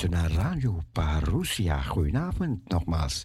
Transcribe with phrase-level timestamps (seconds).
[0.00, 1.82] luisteren naar Radio Parousia.
[1.82, 3.24] Goedenavond nogmaals.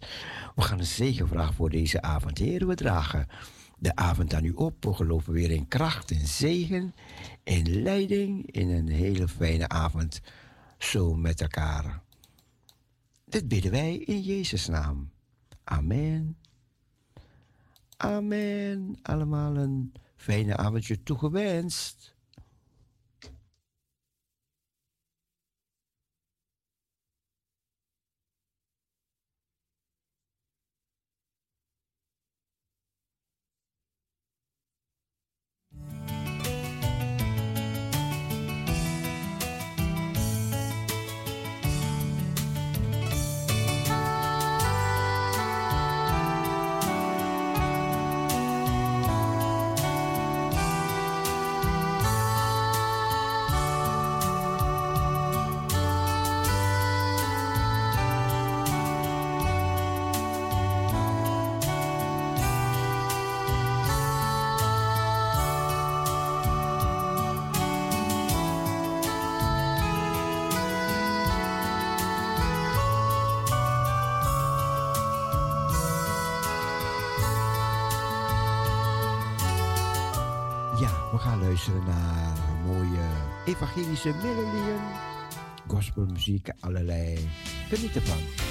[0.56, 2.38] We gaan een zegenvraag voor deze avond.
[2.38, 3.28] Heer we dragen
[3.78, 4.84] de avond aan u op.
[4.84, 6.94] We geloven weer in kracht, in zegen,
[7.44, 10.22] in leiding, in een hele fijne avond.
[10.78, 12.02] Zo met elkaar.
[13.26, 15.12] Dit bidden wij in Jezus' naam.
[15.64, 16.38] Amen.
[17.98, 19.00] Amen.
[19.02, 22.16] Allemaal een fijne avondje toegewenst.
[83.46, 84.82] evangelische melodieën,
[85.68, 87.18] gospelmuziek, allerlei.
[87.70, 88.49] Geniet ervan.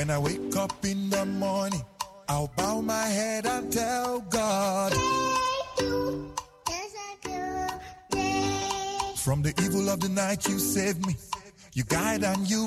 [0.00, 1.84] When I wake up in the morning,
[2.26, 4.94] I'll bow my head and tell God.
[5.76, 6.32] Do,
[9.16, 11.16] From the evil of the night, you saved me.
[11.74, 12.59] You guide and you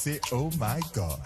[0.00, 1.20] say, oh my God.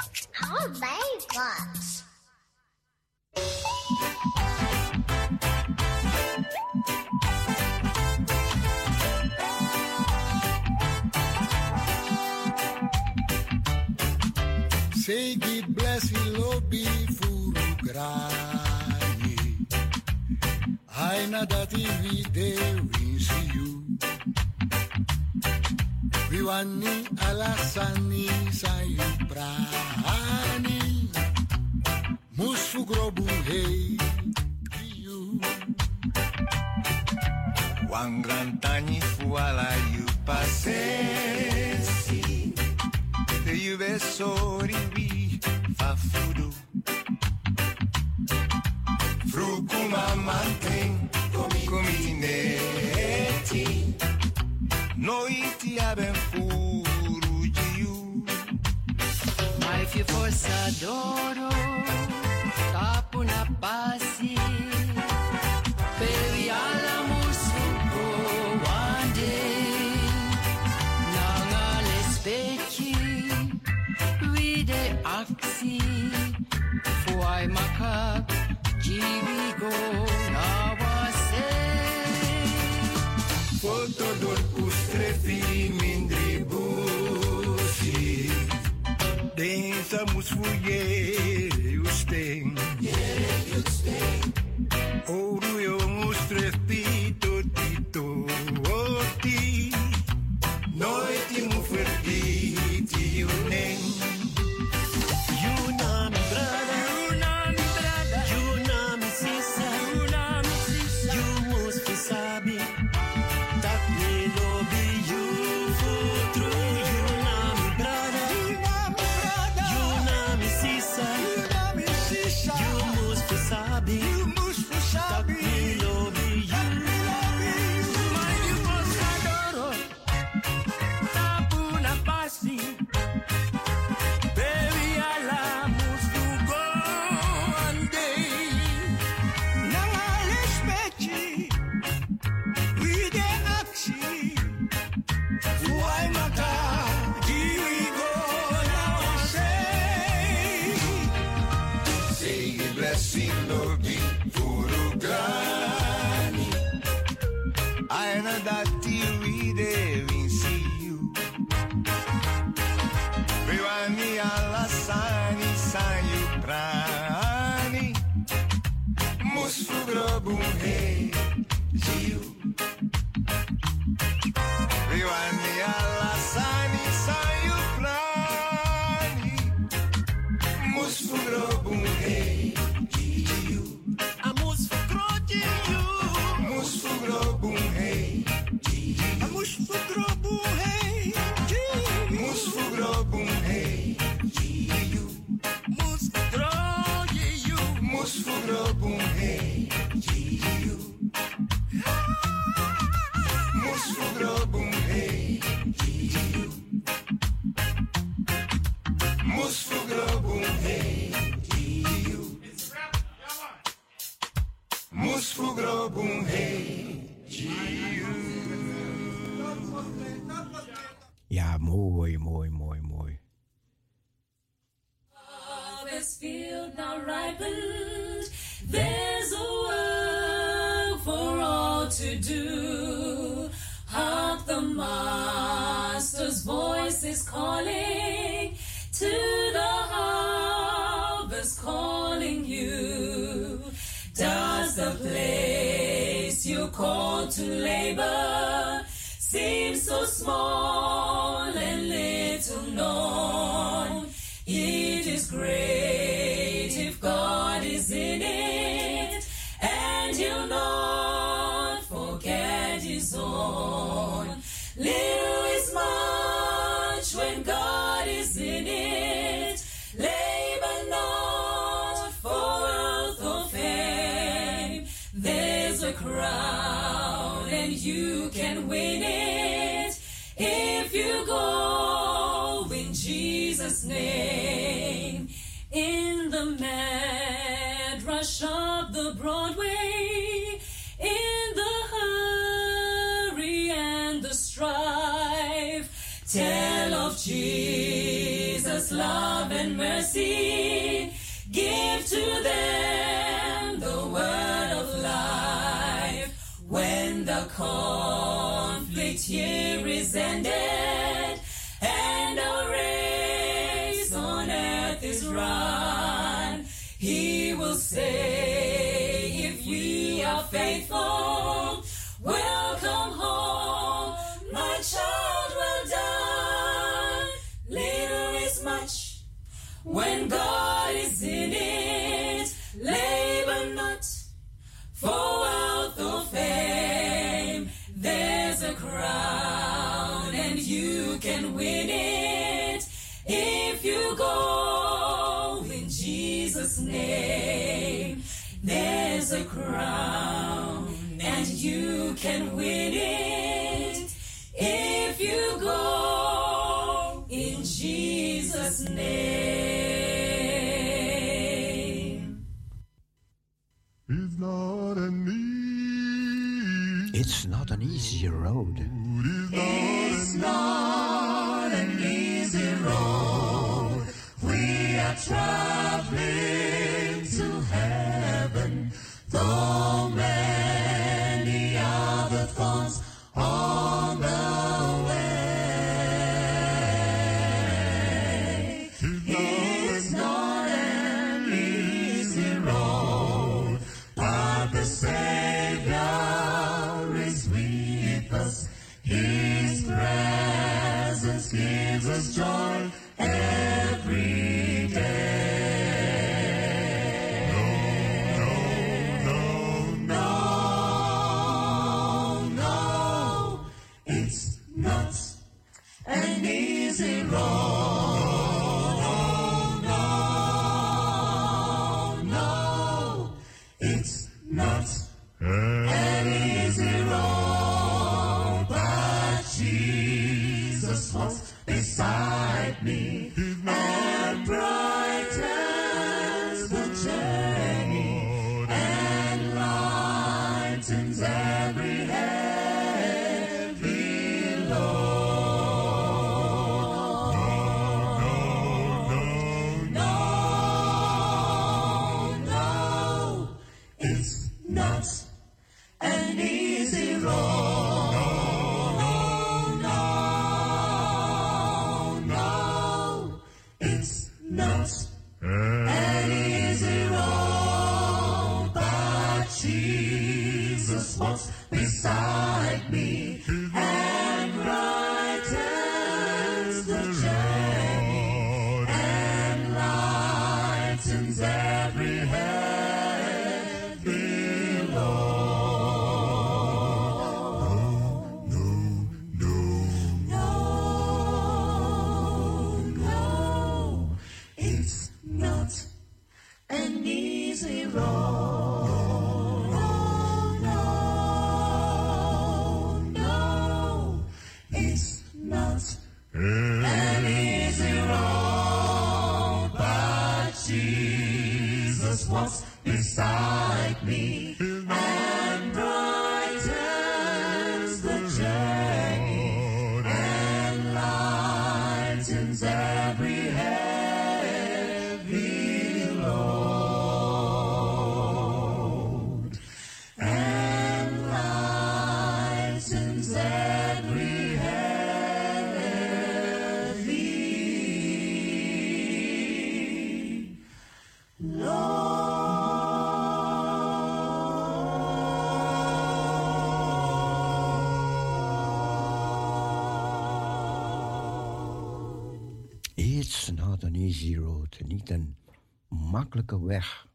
[556.67, 557.07] weg.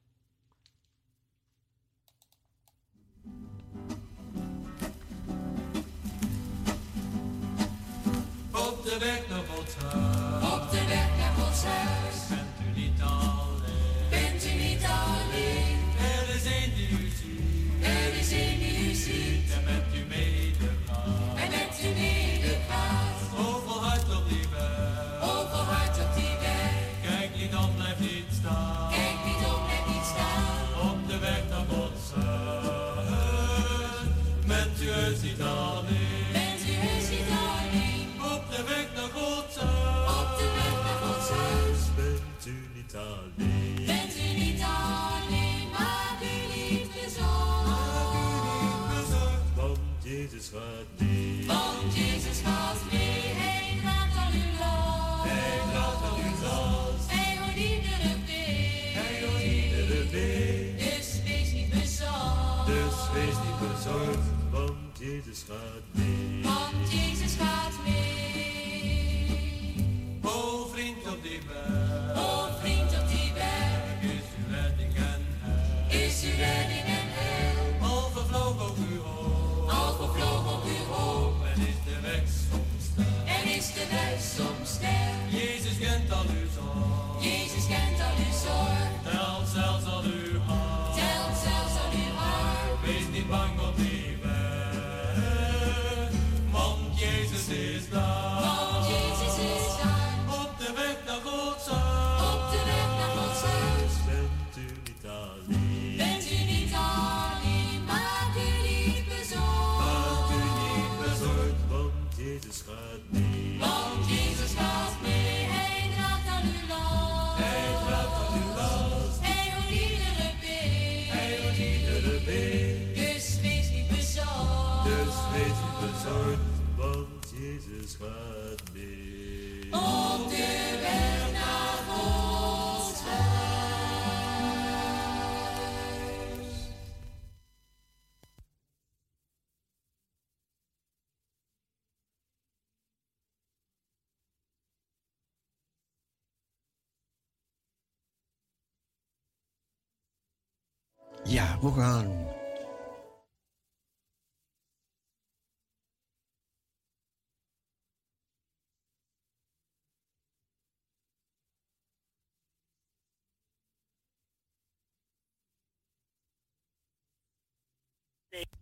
[151.61, 152.27] We gaan.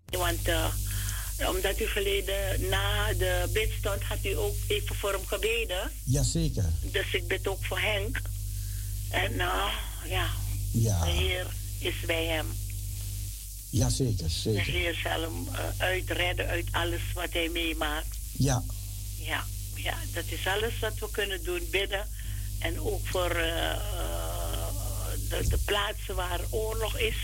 [0.09, 0.73] Want eh,
[1.49, 5.91] omdat u verleden na de bidstond had u ook even voor hem gebeden.
[6.03, 6.69] Jazeker.
[6.91, 8.21] Dus ik bid ook voor Henk.
[9.09, 9.71] En nou,
[10.05, 10.29] ja,
[10.71, 11.47] ja, de Heer
[11.79, 12.66] is bij hem.
[13.77, 14.65] Ja, zeker, zeker.
[14.65, 18.17] De Heer zal eh, uitredden uit alles wat hij meemaakt.
[18.31, 18.63] Ja.
[19.15, 19.43] Ja,
[19.75, 22.07] ja, dat is alles wat we kunnen doen, bidden.
[22.59, 23.79] En ook voor eh, eh,
[25.29, 27.17] de, plaatsen waar oorlog is.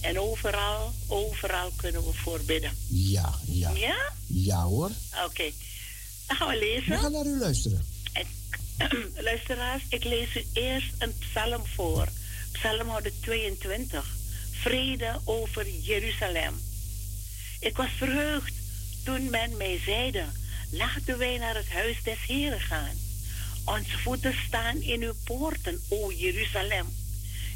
[0.00, 2.70] En overal, overal kunnen we voor bidden.
[2.88, 3.70] Ja, ja.
[3.70, 4.12] Ja?
[4.26, 4.90] Ja hoor.
[5.24, 5.50] Oké.
[6.26, 6.90] Dan gaan we lezen.
[6.90, 7.84] We gaan naar u luisteren.
[9.30, 12.08] Luisteraars, ik lees u eerst een psalm voor.
[12.52, 14.11] Psalm 122.
[14.62, 16.54] Vrede over Jeruzalem.
[17.60, 18.52] Ik was verheugd
[19.04, 20.24] toen men mij zeide:
[20.70, 22.96] Laten wij naar het huis des Heren gaan.
[23.64, 26.86] Onze voeten staan in uw poorten, o Jeruzalem.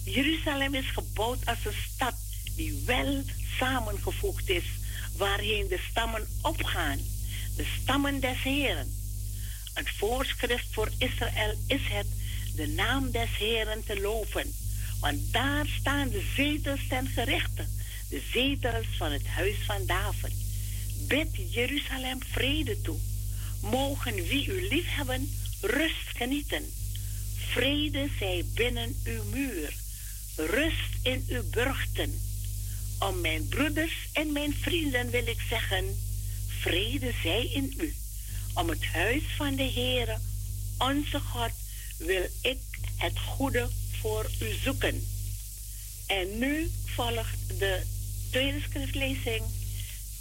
[0.04, 2.14] Jeruzalem is gebouwd als een stad
[2.56, 3.22] die wel
[3.58, 4.64] samengevoegd is,
[5.16, 6.98] waarheen de stammen opgaan,
[7.56, 8.94] de stammen des Heren.
[9.74, 12.06] Het voorschrift voor Israël is het
[12.54, 14.54] de naam des Heren te loven,
[15.00, 17.66] want daar staan de zetels ten gerichte,
[18.08, 20.32] de zetels van het huis van David.
[21.08, 22.98] Bid Jeruzalem vrede toe.
[23.60, 25.30] Mogen wie u lief hebben
[25.60, 26.72] rust genieten.
[27.36, 29.74] Vrede zij binnen uw muur,
[30.36, 32.20] rust in uw burchten.
[32.98, 35.84] Om mijn broeders en mijn vrienden wil ik zeggen,
[36.46, 37.94] vrede zij in u.
[38.54, 40.18] Om het huis van de Heere,
[40.78, 41.50] onze God,
[41.98, 42.58] wil ik
[42.96, 43.68] het goede
[44.00, 45.06] voor u zoeken.
[46.06, 47.82] En nu volgt de
[48.30, 49.44] tweede schriftlezing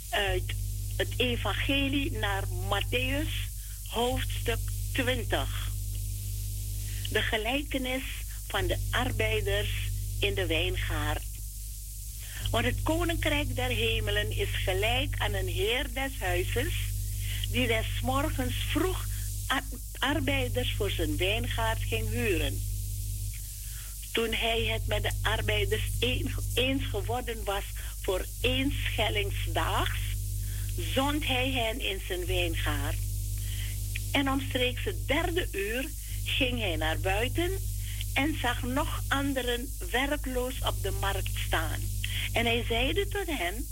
[0.10, 0.54] uit
[0.98, 3.50] het Evangelie naar Matthäus,
[3.88, 4.60] hoofdstuk
[4.92, 5.72] 20.
[7.10, 8.04] De gelijkenis
[8.48, 9.70] van de arbeiders
[10.20, 11.24] in de wijngaard.
[12.52, 16.74] Want het koninkrijk der hemelen is gelijk aan een heer des huizes,
[17.52, 19.06] die des morgens vroeg
[20.00, 22.75] arbeiders voor zijn wijngaard ging huren.
[24.16, 25.84] Toen hij het met de arbeiders
[26.54, 27.64] eens geworden was
[28.02, 30.00] voor één schellingdaags,
[30.94, 32.98] zond hij hen in zijn wijngaard.
[34.12, 35.90] En omstreeks het derde uur
[36.26, 37.52] ging hij naar buiten
[38.14, 41.80] en zag nog anderen werkloos op de markt staan.
[42.34, 43.66] En hij zeide tot hen,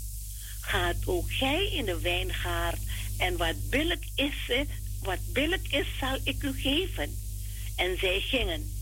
[0.60, 2.80] gaat ook gij in de wijngaard
[3.18, 4.66] en wat billig is,
[5.02, 7.16] wat billig is zal ik u geven.
[7.76, 8.73] En zij gingen.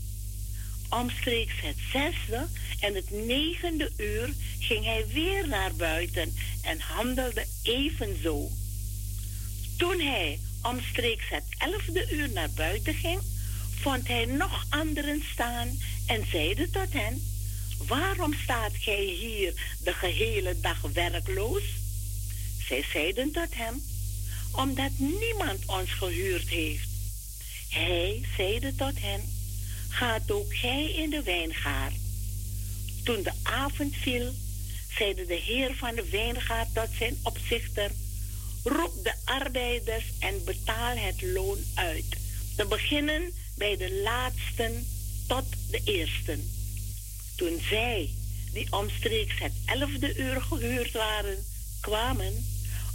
[1.01, 2.47] Omstreeks het zesde
[2.79, 8.49] en het negende uur ging hij weer naar buiten en handelde evenzo.
[9.77, 13.21] Toen hij omstreeks het elfde uur naar buiten ging,
[13.81, 17.21] vond hij nog anderen staan en zeide tot hen:
[17.87, 19.53] Waarom staat gij hier
[19.83, 21.63] de gehele dag werkloos?
[22.67, 23.81] Zij zeiden tot hem:
[24.51, 26.89] Omdat niemand ons gehuurd heeft.
[27.69, 29.32] Hij zeide tot hen:
[29.93, 31.93] Gaat ook gij in de wijngaard.
[33.03, 34.33] Toen de avond viel,
[34.97, 37.91] zeide de heer van de wijngaard tot zijn opzichter:
[38.63, 42.05] Roep de arbeiders en betaal het loon uit.
[42.55, 44.85] Te beginnen bij de laatsten
[45.27, 46.51] tot de eersten.
[47.35, 48.09] Toen zij,
[48.53, 51.45] die omstreeks het elfde uur gehuurd waren,
[51.81, 52.45] kwamen,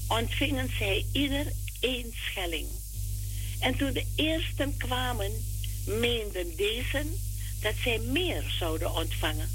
[0.08, 2.66] ontvingen zij ieder één schelling.
[3.60, 5.32] En toen de eersten kwamen,
[5.88, 7.02] meenden deze
[7.60, 9.48] dat zij meer zouden ontvangen.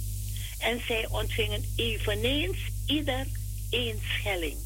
[0.60, 3.26] En zij ontvingen eveneens ieder
[3.70, 4.58] één schelling.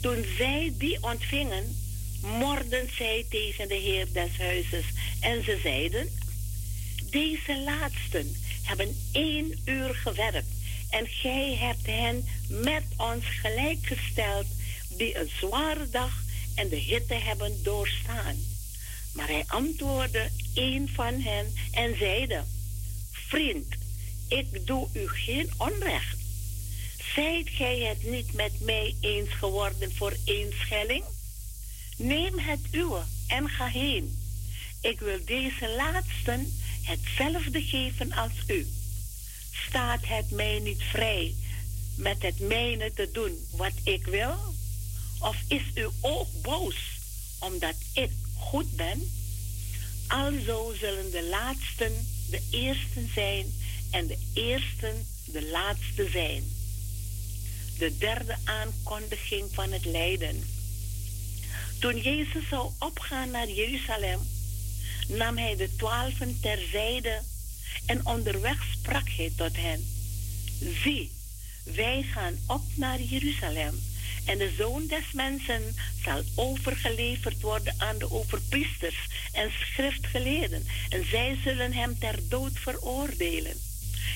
[0.00, 1.76] Toen zij die ontvingen,
[2.22, 4.84] morden zij tegen de heer des huizes
[5.20, 6.08] en ze zeiden,
[7.10, 10.54] deze laatsten hebben één uur gewerkt
[10.90, 14.46] en gij hebt hen met ons gelijkgesteld
[14.96, 16.12] die een zware dag
[16.54, 18.55] en de hitte hebben doorstaan.
[19.16, 22.44] Maar hij antwoordde een van hen en zeide,
[23.10, 23.74] vriend,
[24.28, 26.18] ik doe u geen onrecht.
[27.14, 31.04] Zijt gij het niet met mij eens geworden voor één schelling?
[31.96, 34.18] Neem het uwe en ga heen.
[34.80, 38.66] Ik wil deze laatsten hetzelfde geven als u.
[39.68, 41.34] Staat het mij niet vrij
[41.96, 44.36] met het mijne te doen wat ik wil?
[45.18, 46.76] Of is uw oog boos
[47.38, 49.10] omdat ik goed ben?
[50.06, 53.54] Alzo zullen de laatsten de eersten zijn
[53.90, 56.44] en de eersten de laatste zijn.
[57.78, 60.44] De derde aankondiging van het lijden.
[61.78, 64.20] Toen Jezus zou opgaan naar Jeruzalem,
[65.08, 67.22] nam hij de twaalfen terzijde
[67.86, 69.86] en onderweg sprak hij tot hen.
[70.82, 71.10] Zie,
[71.64, 73.80] wij gaan op naar Jeruzalem
[74.26, 81.38] en de zoon des mensen zal overgeleverd worden aan de overpriesters en schriftgeleerden en zij
[81.44, 83.56] zullen hem ter dood veroordelen.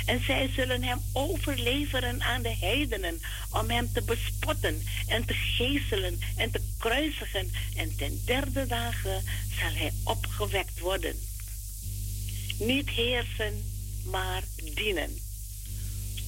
[0.07, 3.21] En zij zullen hem overleveren aan de heidenen
[3.51, 7.53] om hem te bespotten en te geeselen en te kruisigen.
[7.77, 9.25] En ten derde dagen
[9.59, 11.17] zal hij opgewekt worden.
[12.59, 13.65] Niet heersen,
[14.05, 14.43] maar
[14.75, 15.19] dienen.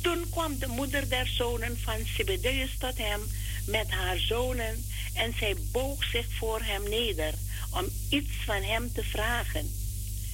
[0.02, 3.20] Toen kwam de moeder der zonen van Zebedeus tot hem
[3.66, 7.34] met haar zonen en zij boog zich voor hem neder
[7.70, 9.70] om iets van hem te vragen.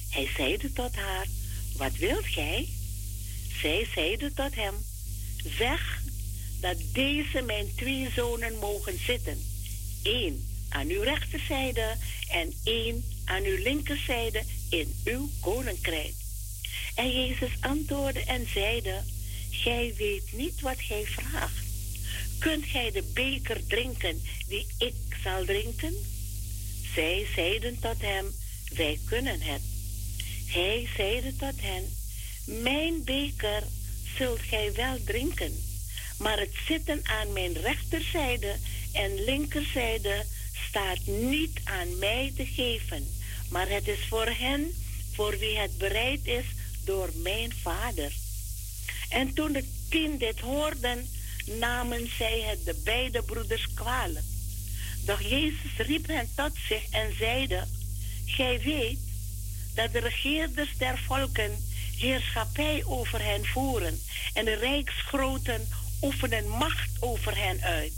[0.09, 1.25] Hij zeide tot haar,
[1.77, 2.67] wat wilt gij?
[3.61, 4.75] Zij zeide tot hem,
[5.57, 6.01] zeg
[6.59, 9.45] dat deze mijn twee zonen mogen zitten.
[10.03, 11.95] één aan uw rechterzijde
[12.29, 16.13] en één aan uw linkerzijde in uw koninkrijk.
[16.95, 19.03] En Jezus antwoordde en zeide,
[19.49, 21.68] gij weet niet wat gij vraagt.
[22.39, 25.93] Kunt gij de beker drinken die ik zal drinken?
[26.93, 28.25] Zij zeiden tot hem,
[28.75, 29.61] wij kunnen het.
[30.45, 31.95] Hij zeide tot hen,
[32.45, 33.63] mijn beker
[34.17, 35.63] zult gij wel drinken,
[36.17, 38.55] maar het zitten aan mijn rechterzijde
[38.91, 40.25] en linkerzijde
[40.67, 43.07] staat niet aan mij te geven,
[43.49, 44.71] maar het is voor hen
[45.13, 46.45] voor wie het bereid is
[46.83, 48.11] door mijn vader.
[49.09, 51.09] En toen de tien dit hoorden,
[51.57, 54.25] namen zij het de beide broeders kwalijk.
[55.05, 57.67] Doch Jezus riep hen tot zich en zeide,
[58.25, 58.99] Gij weet
[59.73, 64.01] dat de regeerders der volken heerschappij over hen voeren
[64.33, 65.67] en de rijksgroten
[66.01, 67.93] oefenen macht over hen uit.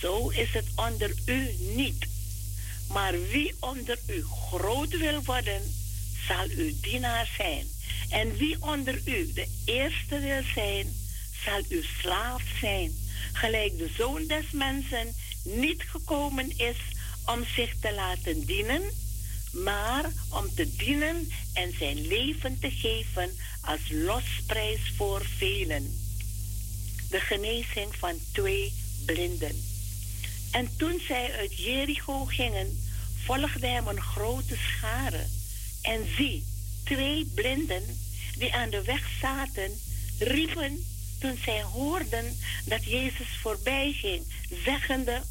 [0.00, 2.06] Zo is het onder u niet.
[2.88, 5.62] Maar wie onder u groot wil worden,
[6.28, 7.66] zal uw dienaar zijn.
[8.08, 10.94] En wie onder u de eerste wil zijn,
[11.44, 12.92] zal uw slaaf zijn.
[13.32, 16.76] Gelijk de zoon des mensen niet gekomen is
[17.26, 18.82] om zich te laten dienen,
[19.52, 26.00] maar om te dienen en zijn leven te geven als losprijs voor velen.
[27.08, 28.72] De genezing van twee
[29.06, 29.62] blinden.
[30.50, 32.82] En toen zij uit Jericho gingen,
[33.24, 35.26] volgde hem een grote schare.
[35.82, 36.44] En zie,
[36.84, 37.82] twee blinden
[38.38, 39.70] die aan de weg zaten,
[40.18, 40.84] riepen
[41.22, 44.24] toen zij hoorden dat Jezus voorbij ging,
[44.64, 45.22] zeggende: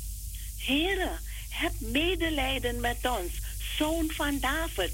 [0.57, 1.09] Heere,
[1.49, 3.31] heb medelijden met ons,
[3.77, 4.91] zoon van David.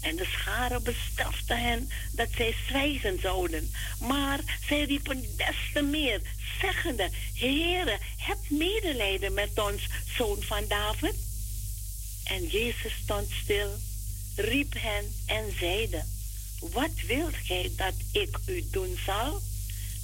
[0.00, 3.70] En de schare bestrafte hen dat zij zwijgen zouden.
[4.00, 6.20] Maar zij riepen des te meer,
[6.60, 9.82] zeggende: Heere, heb medelijden met ons,
[10.16, 11.14] zoon van David.
[12.24, 13.70] En Jezus stond stil,
[14.36, 16.04] riep hen en zeide:
[16.60, 19.42] Wat wilt gij dat ik u doen zal?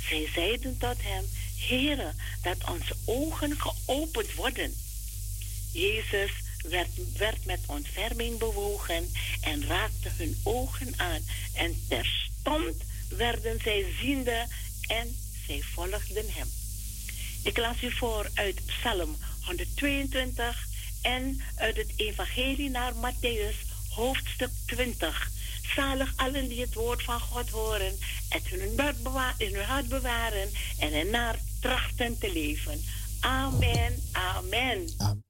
[0.09, 1.25] Zij zeiden tot hem:
[1.69, 4.75] Heere, dat onze ogen geopend worden.
[5.73, 6.31] Jezus
[6.63, 11.21] werd, werd met ontferming bewogen en raakte hun ogen aan.
[11.55, 12.75] En terstond
[13.09, 14.47] werden zij ziende
[14.87, 15.17] en
[15.47, 16.49] zij volgden hem.
[17.43, 20.67] Ik las u voor uit Psalm 122
[21.03, 23.57] en uit het Evangelie naar Matthäus,
[23.89, 25.38] hoofdstuk 20.
[25.75, 28.53] Zalig allen die het woord van God horen, het
[29.39, 32.81] in hun hart bewaren en ernaar trachten te leven.
[33.21, 34.89] Amen, amen.
[34.99, 35.27] Amen.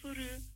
[0.00, 0.47] Voor u.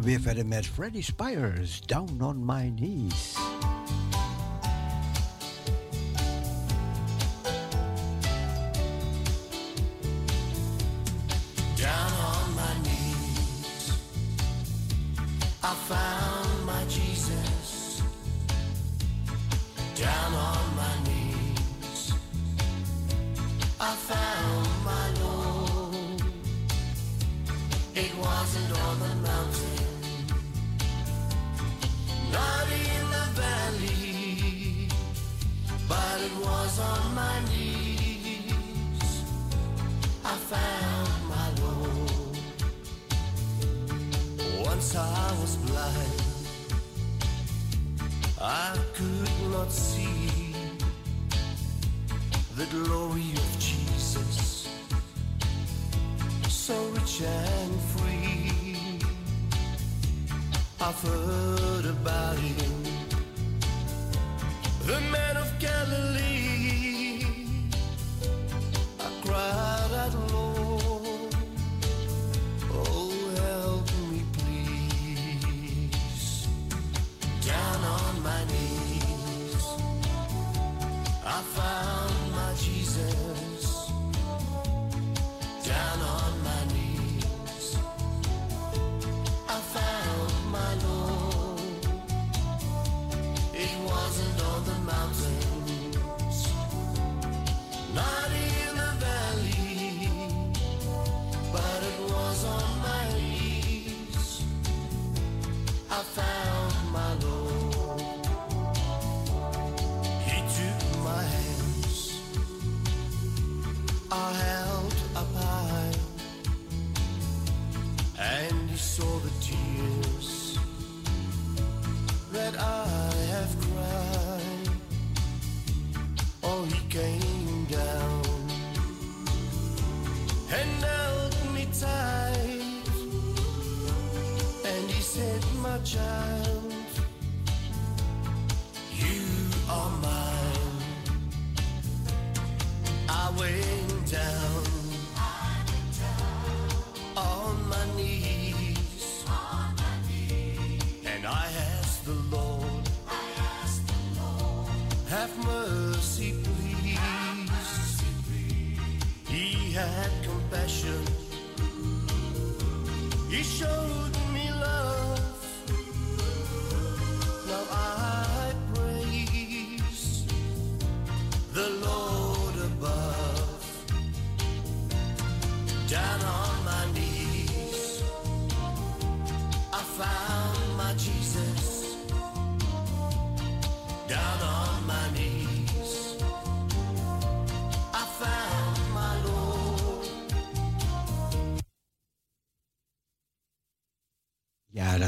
[0.00, 3.49] Now we've had a met Freddy Spires, Down on My Knees.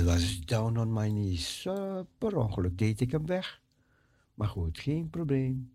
[0.05, 1.67] Was down on my knees.
[1.67, 3.61] Eh, per ongeluk deed ik hem weg.
[4.35, 5.73] Maar goed, geen probleem.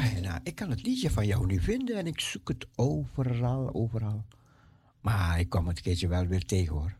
[0.00, 4.24] Ja, ik kan het liedje van jou nu vinden en ik zoek het overal, overal.
[5.00, 6.96] Maar ik kwam het keertje wel weer tegen hoor.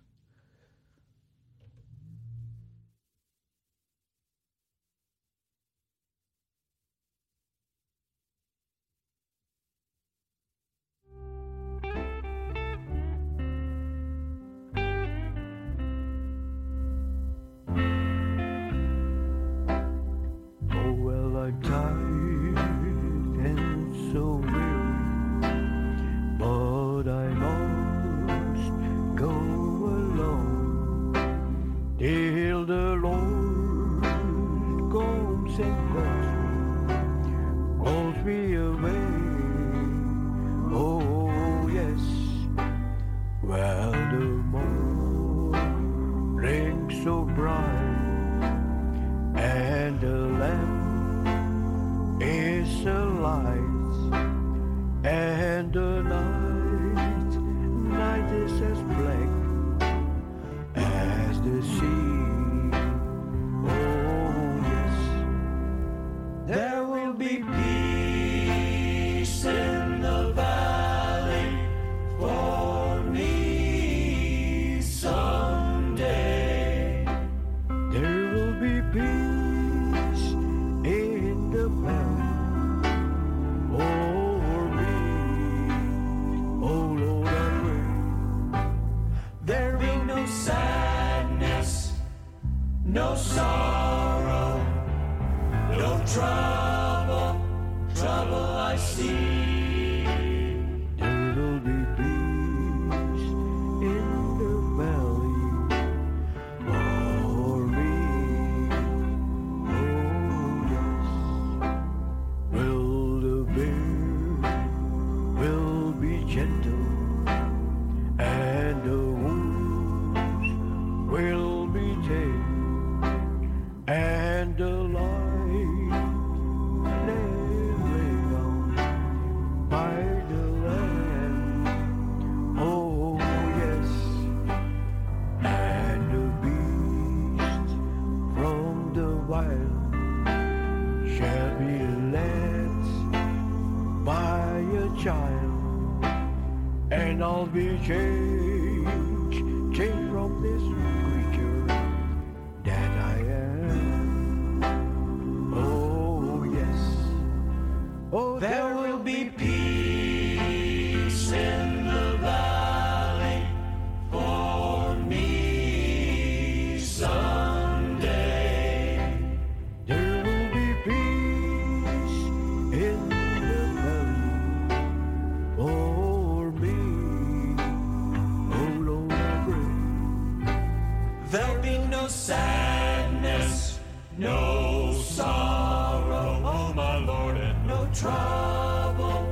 [187.95, 189.27] Trouble,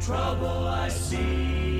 [0.00, 1.77] trouble I see.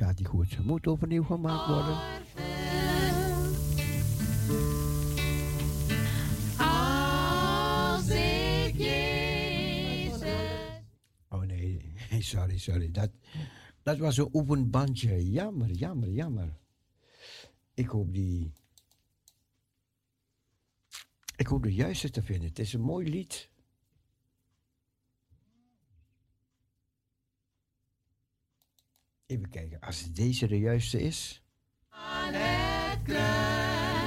[0.00, 0.48] gaat die goed.
[0.50, 1.98] Ze moet overnieuw gemaakt worden.
[6.58, 10.22] Als ik Jezus.
[11.28, 11.94] Oh nee,
[12.32, 12.90] sorry, sorry.
[12.90, 13.10] Dat,
[13.82, 15.30] dat was een open bandje.
[15.30, 16.58] Jammer, jammer, jammer.
[17.74, 18.52] Ik hoop die.
[21.36, 22.48] Ik hoop de juiste te vinden.
[22.48, 23.50] Het is een mooi lied.
[29.30, 31.42] Even kijken, als deze de juiste is.
[31.88, 33.99] Aan het.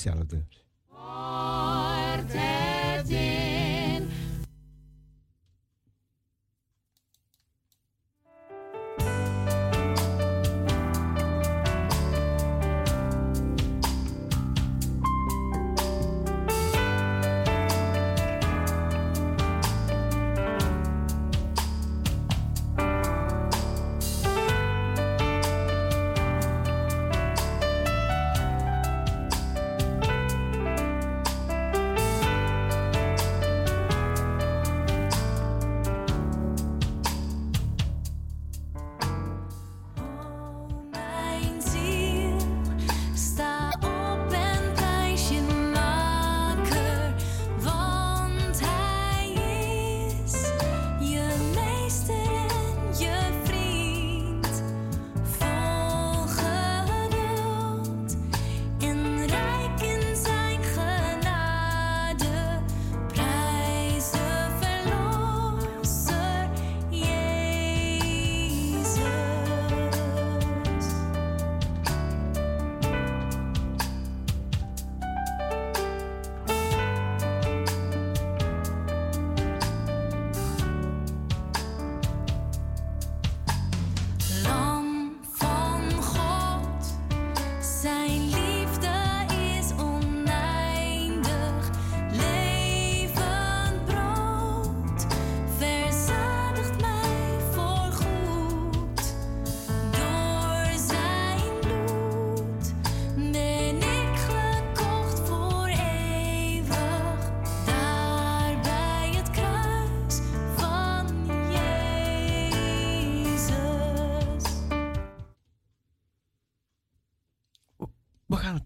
[0.00, 0.42] 所有的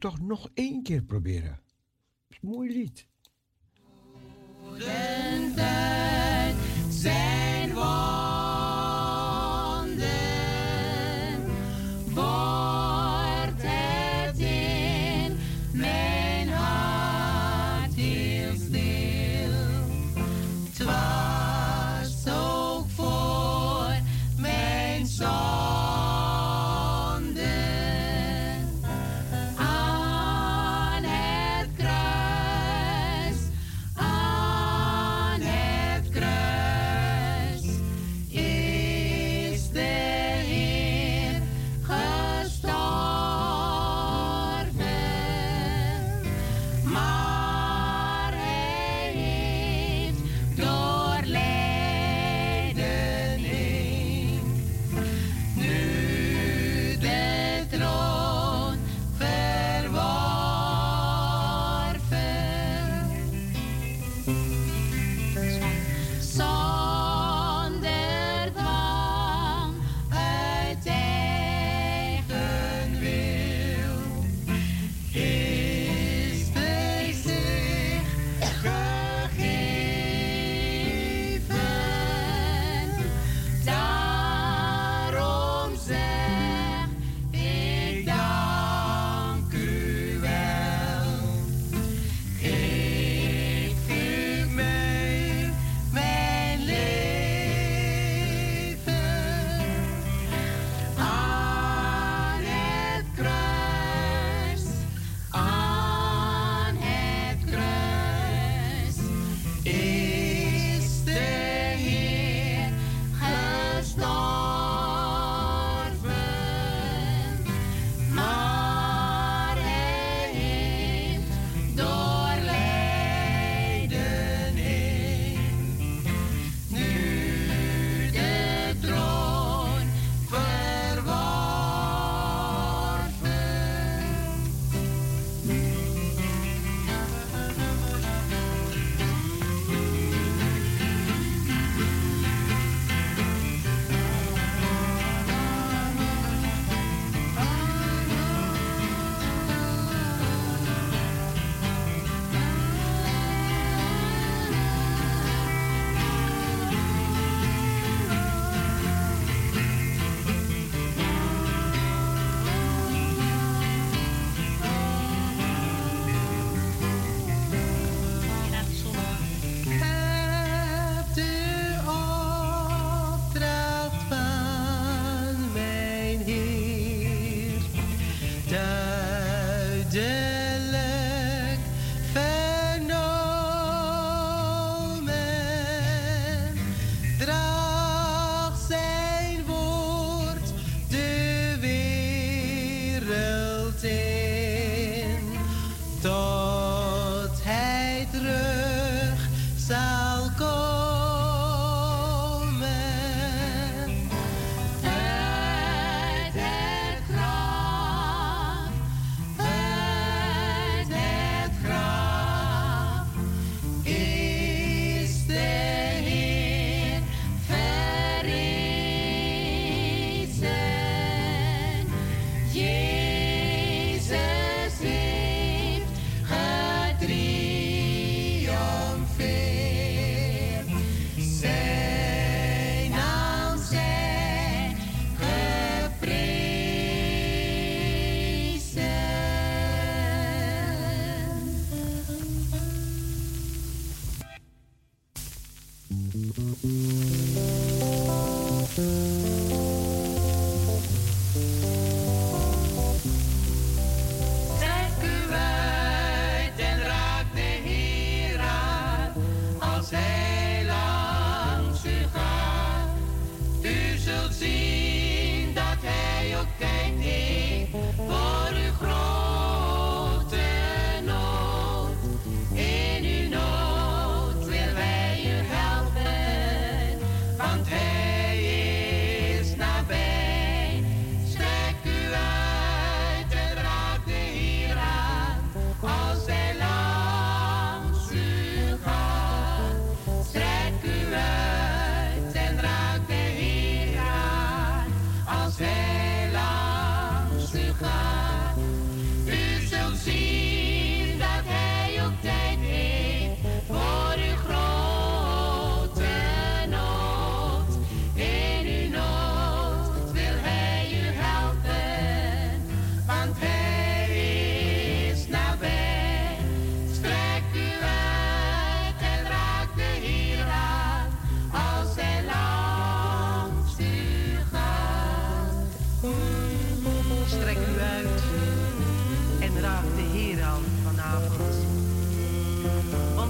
[0.05, 1.61] toch nog één keer proberen.
[2.40, 3.09] Mooi lied.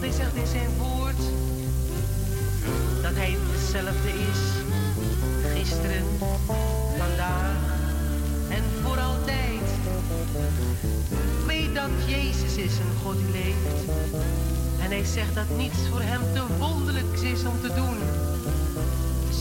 [0.04, 1.22] hij zegt in zijn woord
[3.02, 4.40] dat hij hetzelfde is.
[5.54, 6.04] Gisteren,
[6.98, 7.56] vandaag
[8.48, 9.66] en voor altijd.
[11.46, 13.78] Weet dat Jezus is een God die leeft.
[14.82, 17.98] En hij zegt dat niets voor hem te wonderlijk is om te doen.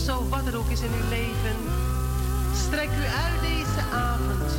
[0.04, 1.58] Zo wat er ook is in uw leven,
[2.66, 4.50] strek u uit deze avond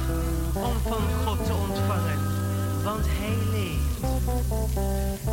[0.54, 2.20] om van God te ontvangen,
[2.84, 3.95] want hij leeft.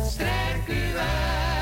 [0.09, 1.52] Strek u.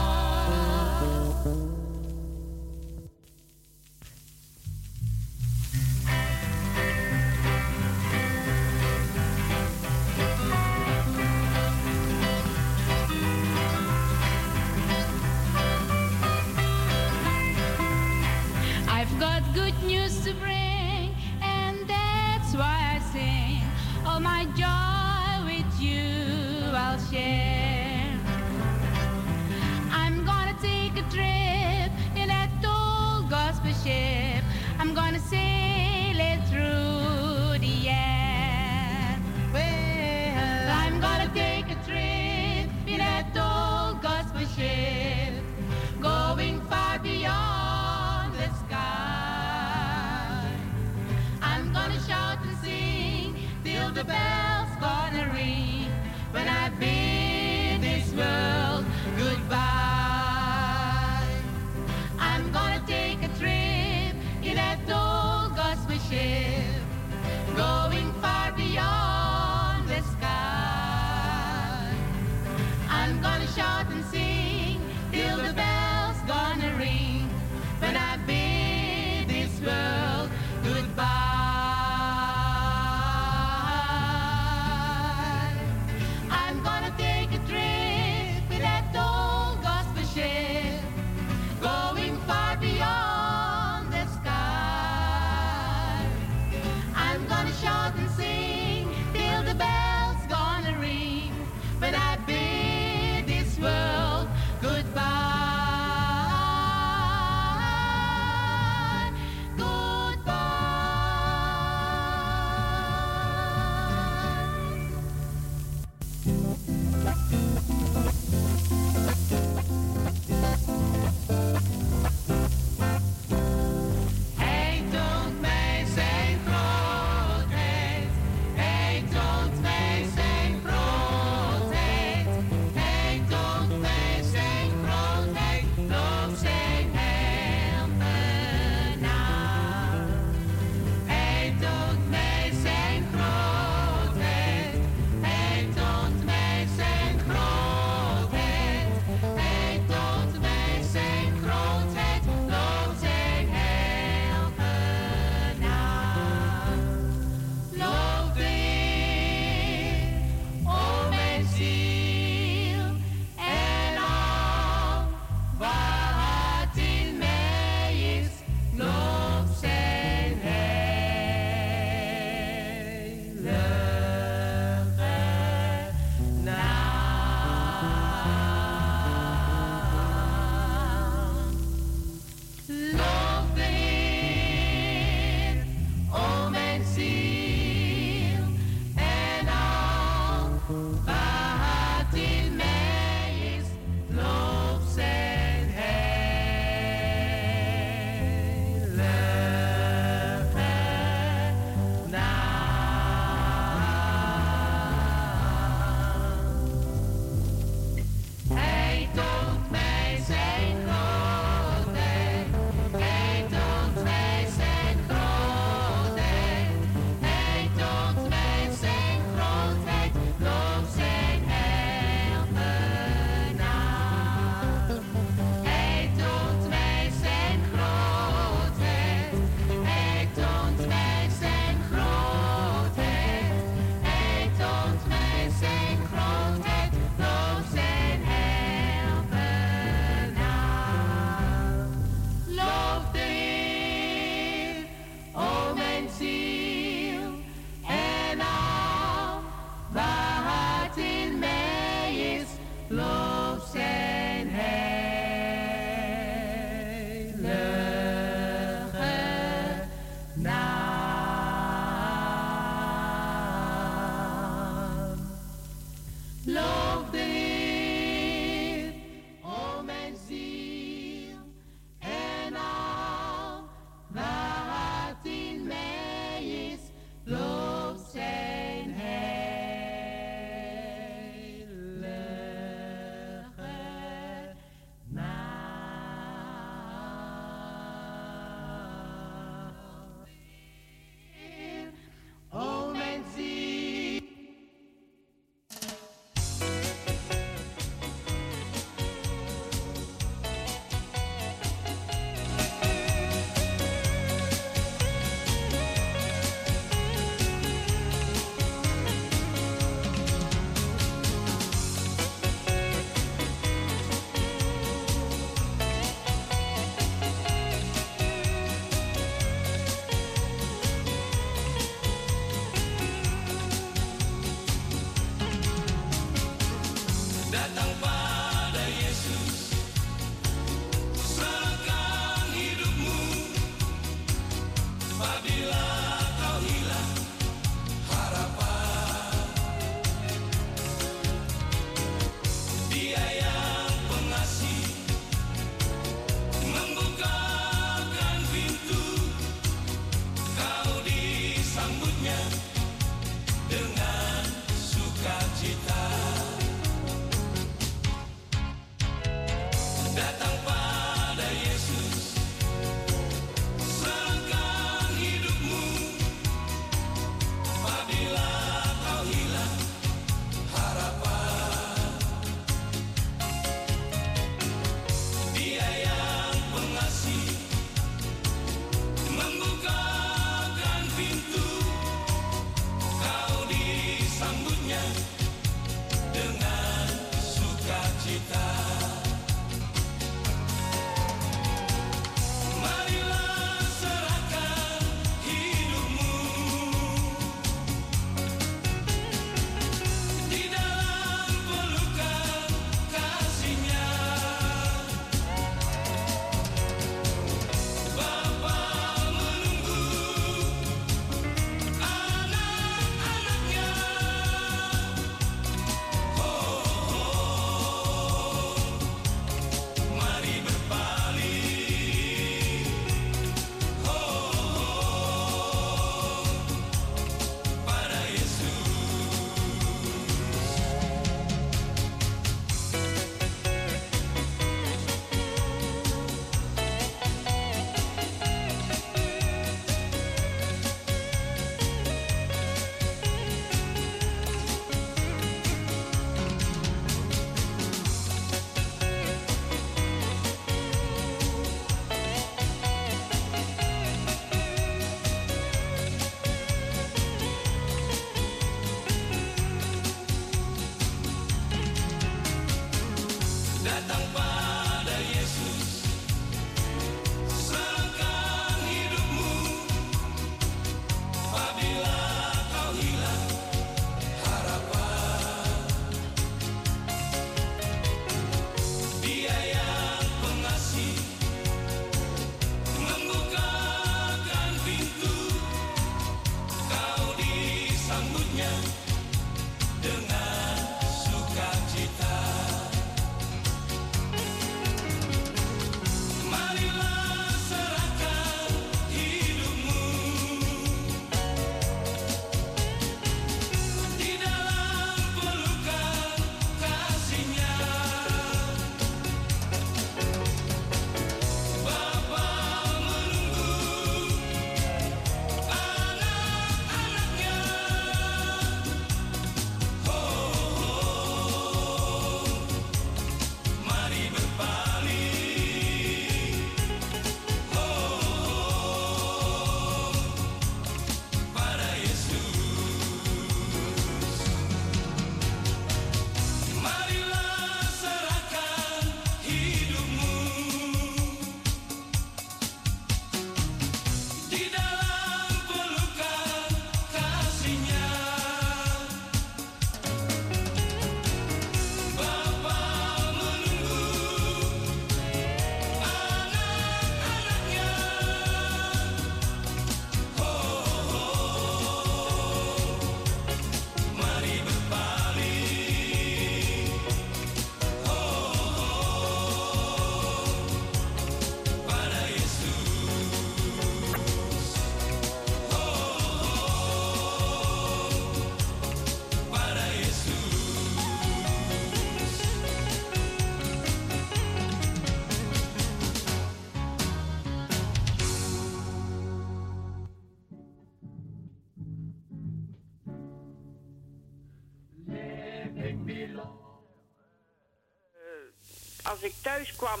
[599.02, 600.00] als ik thuis kwam,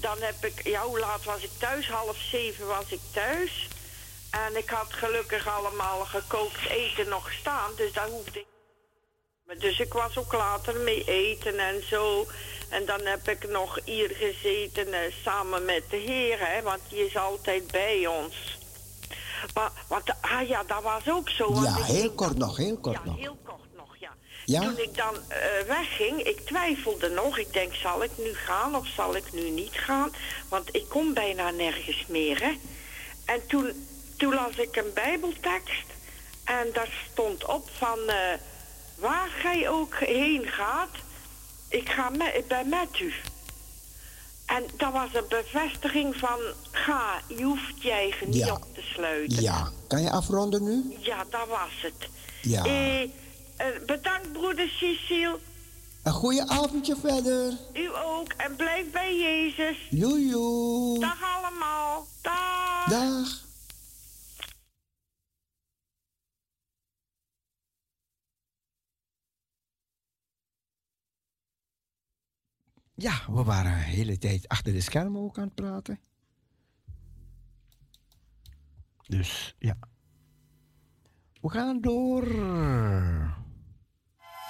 [0.00, 1.88] dan heb ik, ja, hoe laat was ik thuis?
[1.88, 3.68] Half zeven was ik thuis.
[4.30, 8.46] En ik had gelukkig allemaal gekookt eten nog staan, dus daar hoefde ik.
[9.60, 12.26] Dus ik was ook later mee eten en zo.
[12.68, 17.06] En dan heb ik nog hier gezeten eh, samen met de heer, hè, want die
[17.06, 18.58] is altijd bij ons.
[19.54, 21.52] Maar, want, ah ja, dat was ook zo.
[21.52, 23.16] want Ja, heel ging kort nog, heel kort ja, nog.
[23.16, 23.63] heel kort nog,
[24.44, 24.60] ja.
[24.60, 27.38] Toen ik dan eh, wegging, ik twijfelde nog.
[27.38, 30.10] Ik denk, zal ik nu gaan of zal ik nu niet gaan?
[30.48, 32.52] Want ik kom bijna nergens meer, hè.
[33.24, 35.86] En toen, toen las ik een bijbeltekst.
[36.44, 37.98] En daar stond op van...
[38.06, 38.16] eh,
[38.98, 40.96] waar gij ook heen gaat,
[41.68, 43.12] ik, ga met, ik ben met u.
[44.46, 46.38] En dat was een bevestiging van...
[46.70, 49.42] ga, je hoeft je eigen niet op te sluiten.
[49.42, 50.96] Ja, kan je afronden nu?
[51.00, 52.08] Ja, dat was het.
[52.42, 52.64] Ja.
[52.64, 53.08] Eh,
[53.86, 55.38] bedankt, broeder Cecile.
[56.02, 57.52] Een goeie avondje verder.
[57.74, 58.32] U ook.
[58.32, 59.88] En blijf bij Jezus.
[59.90, 61.00] Joejoe.
[61.00, 62.06] Dag allemaal.
[62.22, 62.88] Dag.
[62.88, 63.42] Dag.
[72.94, 76.00] Ja, we waren een hele tijd achter de schermen ook aan het praten.
[79.06, 79.76] Dus ja.
[81.40, 82.24] We gaan door.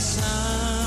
[0.00, 0.77] Sun.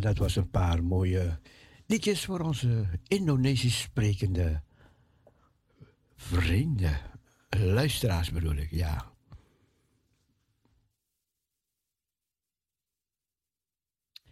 [0.00, 1.38] Dat was een paar mooie
[1.86, 4.62] liedjes voor onze Indonesisch sprekende
[6.16, 7.00] vrienden.
[7.48, 9.12] Luisteraars bedoel ik, ja.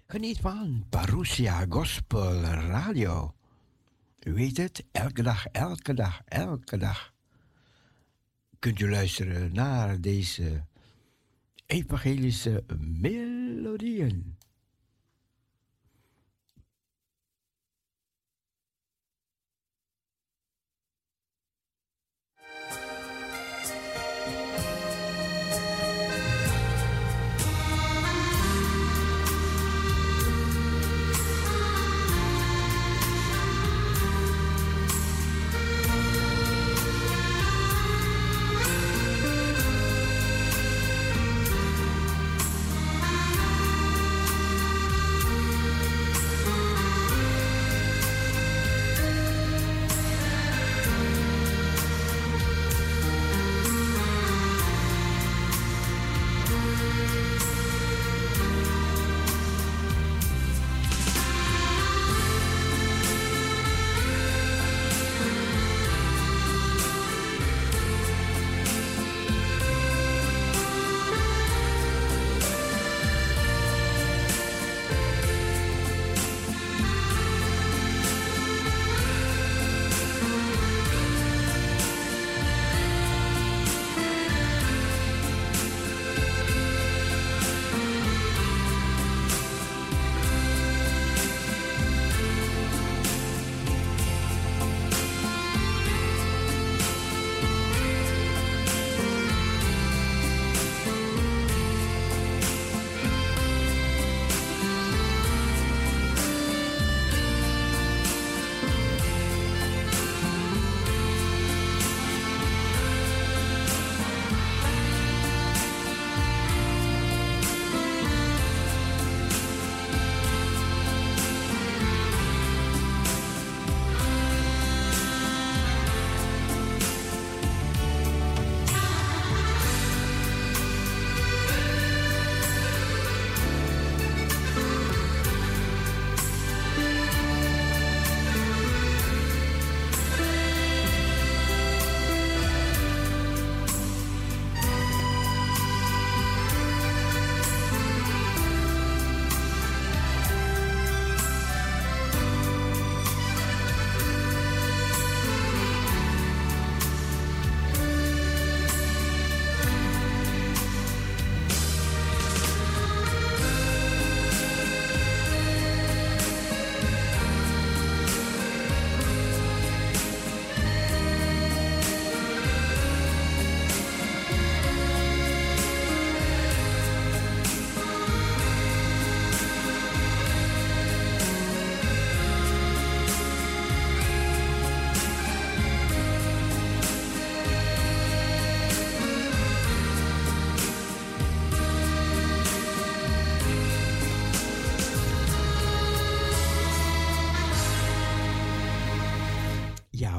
[0.07, 3.35] Geniet van Parousia Gospel Radio.
[4.21, 7.13] U weet het, elke dag, elke dag, elke dag
[8.59, 10.65] kunt u luisteren naar deze
[11.67, 14.38] evangelische melodieën.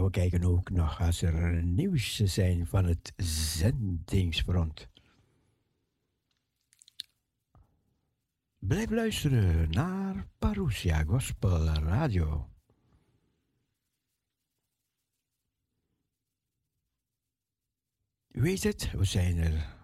[0.10, 3.14] We kijken ook nog als er nieuws zijn van het
[3.58, 4.90] zendingsfront.
[8.60, 12.50] Blijf luisteren naar Parousia Gospel Radio.
[18.28, 19.76] Weet het, we zijn er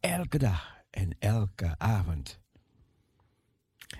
[0.00, 2.40] elke dag en elke avond.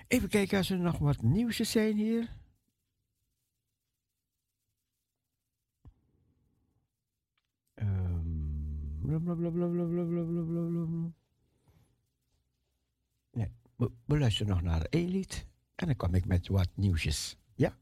[0.07, 2.43] Even kijken als er nog wat nieuws zijn hier.
[13.31, 17.37] Nee, we, we luisteren nog naar één lied en dan kom ik met wat nieuwsjes.
[17.55, 17.77] Ja?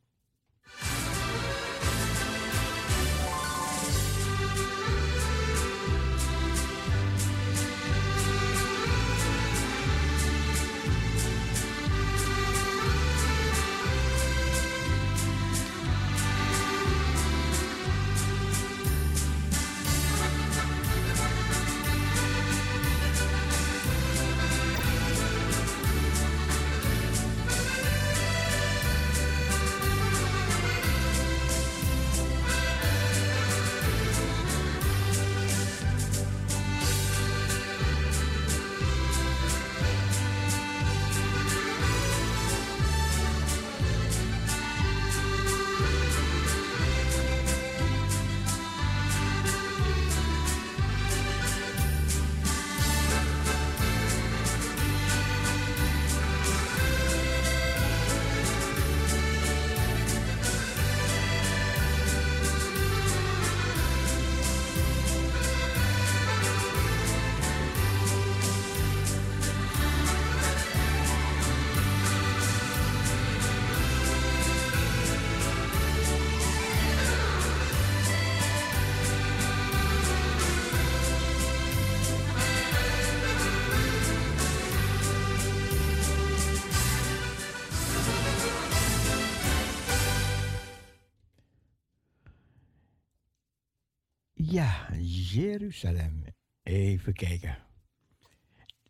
[95.14, 96.24] Jeruzalem.
[96.64, 97.58] Even kijken.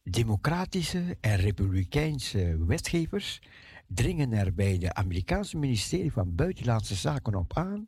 [0.03, 3.41] Democratische en republikeinse wetgevers
[3.87, 7.87] dringen er bij de Amerikaanse ministerie van Buitenlandse Zaken op aan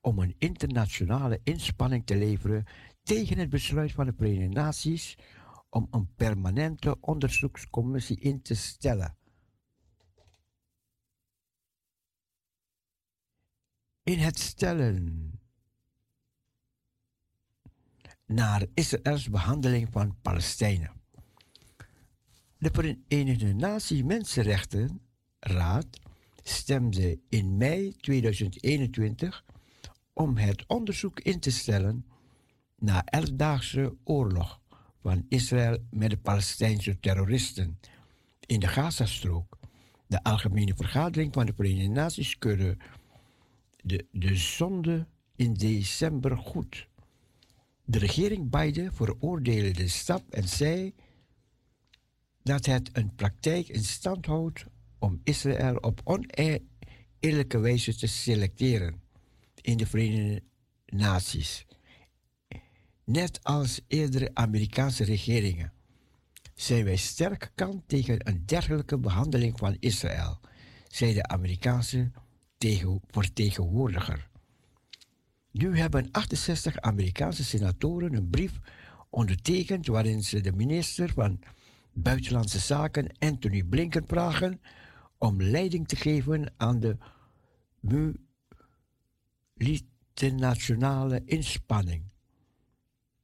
[0.00, 2.64] om een internationale inspanning te leveren
[3.02, 5.18] tegen het besluit van de Verenigde Naties
[5.70, 9.16] om een permanente onderzoekscommissie in te stellen.
[14.02, 15.32] In het stellen
[18.28, 20.90] naar Israëls behandeling van Palestijnen.
[22.58, 25.86] De Verenigde Naties Mensenrechtenraad
[26.42, 29.44] stemde in mei 2021
[30.12, 32.06] om het onderzoek in te stellen
[32.78, 34.60] naar elfdaagse oorlog
[35.02, 37.78] van Israël met de Palestijnse terroristen
[38.46, 39.58] in de Gazastrook.
[40.06, 42.76] De Algemene Vergadering van de Verenigde Naties keurde
[43.82, 45.06] de, de zonde
[45.36, 46.87] in december goed.
[47.90, 50.94] De regering Biden veroordeelde de stap en zei
[52.42, 54.64] dat het een praktijk in stand houdt
[54.98, 59.02] om Israël op oneerlijke wijze te selecteren
[59.60, 60.42] in de Verenigde
[60.86, 61.66] Naties.
[63.04, 65.72] Net als eerdere Amerikaanse regeringen
[66.54, 70.40] zijn wij sterk kant tegen een dergelijke behandeling van Israël,
[70.88, 72.10] zei de Amerikaanse
[73.10, 74.27] vertegenwoordiger.
[75.58, 78.58] Nu hebben 68 Amerikaanse senatoren een brief
[79.10, 81.40] ondertekend waarin ze de minister van
[81.92, 84.60] Buitenlandse Zaken Anthony Blinken vragen
[85.16, 86.96] om leiding te geven aan de
[89.54, 92.12] multinationale inspanning.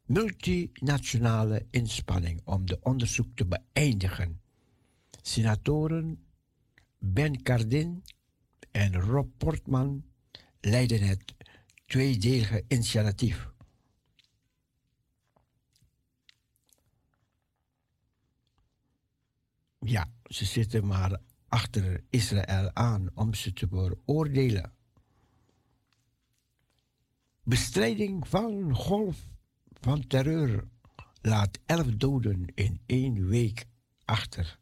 [0.05, 4.41] Multinationale inspanning om de onderzoek te beëindigen.
[5.23, 6.25] Senatoren
[6.99, 8.03] Ben Cardin
[8.71, 10.05] en Rob Portman
[10.61, 11.34] leiden het
[11.95, 13.51] tweedelige initiatief.
[19.79, 24.73] Ja, ze zitten maar achter Israël aan om ze te veroordelen.
[27.43, 29.27] Bestrijding van golf
[29.81, 30.69] van terreur
[31.21, 33.67] laat elf doden in één week
[34.05, 34.59] achter.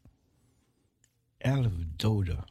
[1.37, 2.43] Elf doden.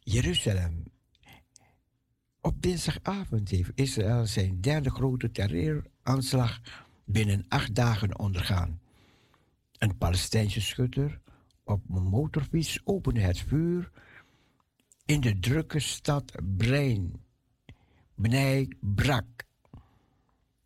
[0.00, 0.94] Jeruzalem.
[2.46, 6.60] Op dinsdagavond heeft Israël zijn derde grote terreuraanslag
[7.04, 8.80] binnen acht dagen ondergaan.
[9.78, 11.20] Een Palestijnse schutter
[11.64, 13.90] op een motorfiets opende het vuur
[15.04, 17.12] in de drukke stad Brein,
[18.14, 19.44] Bnei Brak,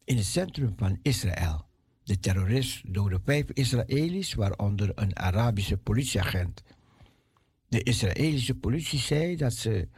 [0.05, 1.67] in het centrum van Israël.
[2.03, 6.63] De terrorist doodde vijf Israëli's, waaronder een Arabische politieagent.
[7.69, 9.89] De Israëlische politie zei dat ze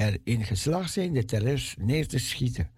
[0.00, 2.70] erin geslaagd zijn de terrorist neer te schieten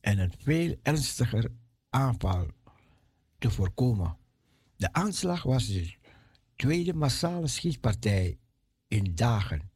[0.00, 1.50] en een veel ernstiger
[1.90, 2.46] aanval
[3.38, 4.16] te voorkomen.
[4.76, 5.94] De aanslag was de
[6.56, 8.38] tweede massale schietpartij
[8.88, 9.70] in dagen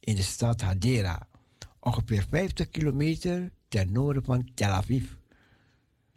[0.00, 1.28] in de stad Hadera,
[1.80, 5.10] ongeveer 50 kilometer ten noorden van Tel Aviv.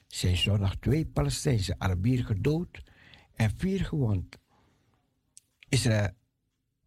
[0.07, 2.83] Zijn zondag twee Palestijnse Arabieren gedood
[3.33, 4.37] en vier gewond.
[5.69, 6.13] Isra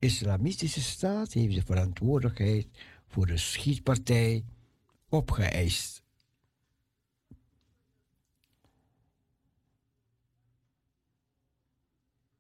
[0.07, 2.69] Islamitische staat heeft de verantwoordelijkheid
[3.07, 4.45] voor de schietpartij
[5.09, 6.03] opgeëist.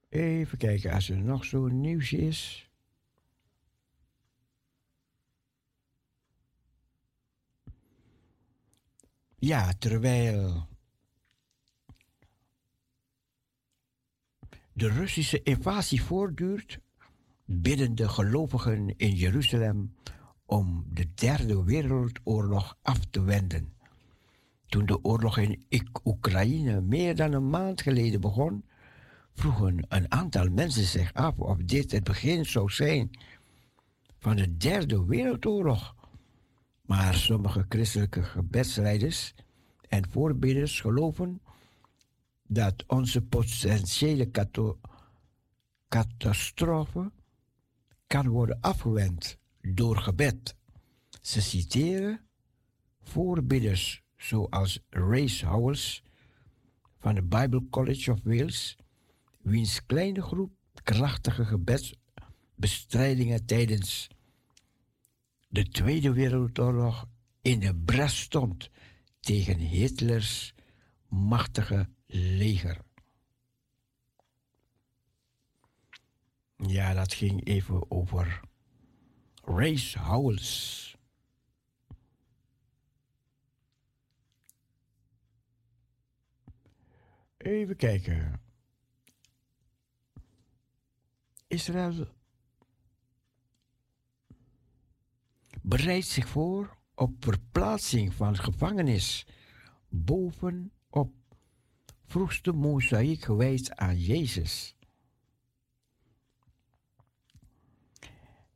[0.08, 2.70] Even kijken als er nog zo'n nieuwsje is.
[9.38, 10.68] Ja, terwijl
[14.72, 16.84] de Russische invasie voortduurt,
[17.46, 19.94] bidden de gelovigen in Jeruzalem
[20.46, 23.72] om de Derde Wereldoorlog af te wenden.
[24.66, 25.64] Toen de oorlog in
[26.04, 28.64] Oekraïne meer dan een maand geleden begon,
[29.34, 33.10] vroegen een aantal mensen zich af of dit het begin zou zijn
[34.18, 35.94] van de Derde Wereldoorlog.
[36.82, 39.34] Maar sommige christelijke gebedsleiders
[39.88, 41.40] en voorbidders geloven
[42.46, 44.30] dat onze potentiële
[45.88, 47.10] catastrofe
[48.06, 50.56] kan worden afgewend door gebed.
[51.20, 52.20] Ze citeren
[53.02, 56.02] voorbidders zoals Race Howells
[56.98, 58.76] van de Bible College of Wales,
[59.42, 60.52] wiens kleine groep
[60.82, 64.08] krachtige gebedsbestrijdingen tijdens
[65.48, 67.08] de Tweede Wereldoorlog
[67.42, 68.70] in de bres stond
[69.20, 70.54] tegen Hitlers
[71.08, 72.85] machtige leger.
[76.56, 78.40] Ja, dat ging even over
[79.44, 79.98] Race
[87.36, 88.40] Even kijken.
[91.46, 92.08] Israël
[95.62, 99.26] bereidt zich voor op verplaatsing van gevangenis
[99.88, 101.12] bovenop
[102.04, 104.75] vroegste mozaïek gewijd aan Jezus.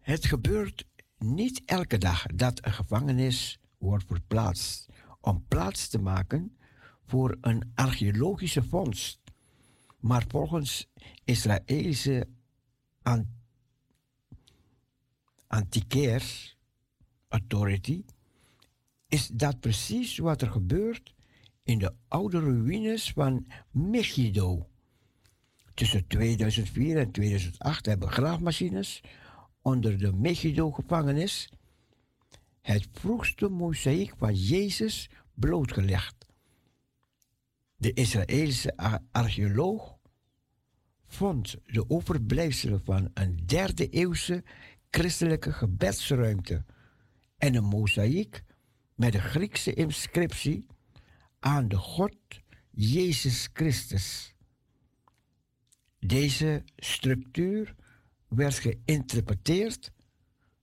[0.01, 0.86] Het gebeurt
[1.18, 4.89] niet elke dag dat een gevangenis wordt verplaatst
[5.20, 6.56] om plaats te maken
[7.06, 9.20] voor een archeologische vondst.
[9.98, 10.90] Maar volgens
[11.24, 12.28] Israëlische
[13.02, 13.39] an
[15.47, 16.59] Antiquaires
[17.28, 18.05] Authority
[19.09, 21.14] is dat precies wat er gebeurt
[21.62, 24.68] in de oude ruïnes van Megiddo.
[25.74, 29.01] Tussen 2004 en 2008 hebben graafmachines
[29.62, 31.48] onder de Megiddo-gevangenis
[32.60, 36.26] het vroegste mozaïek van Jezus blootgelegd.
[37.76, 39.98] De Israëlische ar- archeoloog
[41.06, 44.44] vond de overblijfselen van een derde eeuwse
[44.90, 46.64] christelijke gebedsruimte
[47.38, 48.42] en een mozaïek
[48.94, 50.66] met een Griekse inscriptie
[51.38, 52.16] aan de God
[52.70, 54.34] Jezus Christus.
[55.98, 57.74] Deze structuur
[58.31, 59.93] werd geïnterpreteerd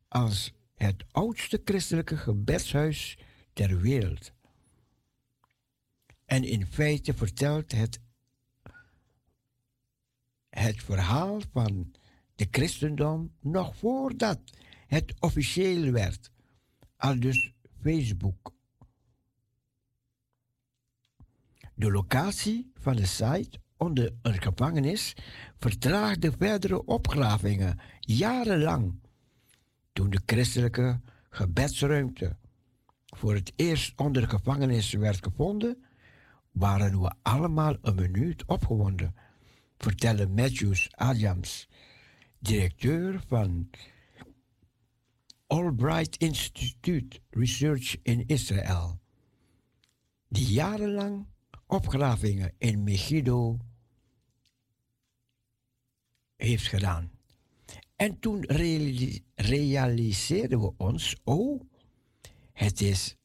[0.07, 3.17] als het oudste christelijke gebedshuis
[3.53, 4.31] ter wereld.
[6.25, 7.99] En in feite vertelt het
[10.49, 11.91] het verhaal van
[12.35, 14.39] de christendom nog voordat
[14.87, 16.31] het officieel werd,
[16.95, 18.53] al dus Facebook.
[21.73, 25.15] De locatie van de site onder een gevangenis
[25.57, 28.99] vertraagde verdere opgravingen jarenlang.
[29.93, 30.99] Toen de christelijke
[31.29, 32.35] gebedsruimte
[33.05, 35.83] voor het eerst onder de gevangenis werd gevonden,
[36.51, 39.15] waren we allemaal een minuut opgewonden,
[39.77, 41.69] vertelde Matthews Adams,
[42.39, 43.69] directeur van
[45.47, 48.99] Albright Institute Research in Israël,
[50.27, 51.25] die jarenlang
[51.67, 53.57] opgravingen in Megiddo
[56.37, 57.11] heeft gedaan.
[57.95, 61.61] En toen reali- realiseerden we ons, oh,
[62.53, 63.15] het is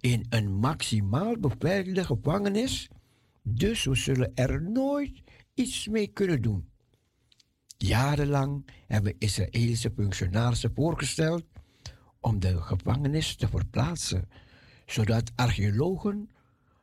[0.00, 2.88] in een maximaal beveiligde gevangenis,
[3.42, 5.22] dus we zullen er nooit
[5.54, 6.68] iets mee kunnen doen.
[7.78, 11.44] Jarenlang hebben Israëlische functionarissen voorgesteld
[12.20, 14.28] om de gevangenis te verplaatsen,
[14.86, 16.30] zodat archeologen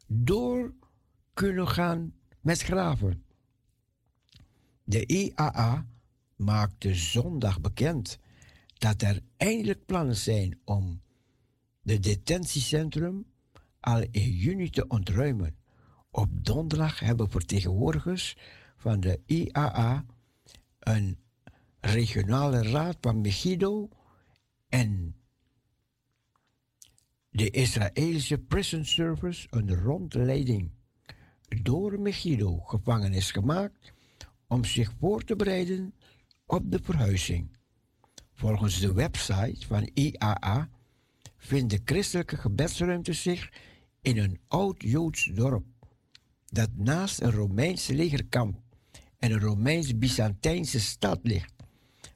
[0.07, 0.73] door
[1.33, 3.22] kunnen gaan met graven.
[4.83, 5.87] De IAA
[6.35, 8.19] maakte zondag bekend
[8.73, 11.01] dat er eindelijk plannen zijn om
[11.81, 13.25] de detentiecentrum
[13.79, 15.55] al in juni te ontruimen.
[16.11, 18.37] Op donderdag hebben vertegenwoordigers
[18.77, 20.05] van de IAA
[20.79, 21.17] een
[21.79, 23.89] regionale raad van Megiddo
[24.69, 25.15] en
[27.29, 30.71] de Israëlische Prison Service een rondleiding
[31.61, 33.92] door Megiddo gevangenis gemaakt
[34.53, 35.93] om zich voor te bereiden
[36.45, 37.57] op de verhuizing.
[38.33, 40.69] Volgens de website van IAA
[41.37, 43.51] vindt de christelijke gebedsruimte zich
[44.01, 45.65] in een oud Joods dorp
[46.45, 48.59] dat naast een Romeins legerkamp
[49.17, 51.53] en een Romeins-Byzantijnse stad ligt.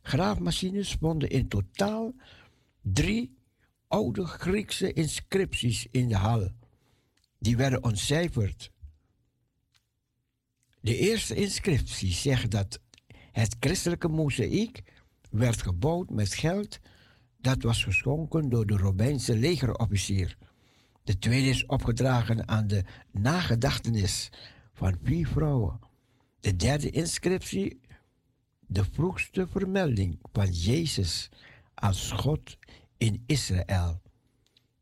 [0.02, 2.14] Graafmachines vonden in totaal
[2.82, 3.38] drie
[3.88, 6.50] oude Griekse inscripties in de hal.
[7.40, 8.72] Die werden ontcijferd.
[10.88, 12.80] De eerste inscriptie zegt dat
[13.32, 14.84] het christelijke mozaïek
[15.30, 16.80] werd gebouwd met geld
[17.38, 20.38] dat was geschonken door de Romeinse legerofficier.
[21.04, 24.30] De tweede is opgedragen aan de nagedachtenis
[24.74, 25.80] van vier vrouwen.
[26.40, 27.82] De derde inscriptie,
[28.68, 31.30] de vroegste vermelding van Jezus
[31.74, 32.58] als God
[32.98, 34.02] in Israël.